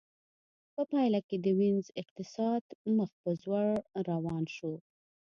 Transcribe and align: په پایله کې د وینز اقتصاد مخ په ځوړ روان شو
په 0.75 0.81
پایله 0.91 1.19
کې 1.27 1.37
د 1.39 1.47
وینز 1.59 1.87
اقتصاد 2.01 2.63
مخ 2.97 3.11
په 3.21 3.29
ځوړ 3.41 3.67
روان 4.09 4.43
شو 4.55 4.73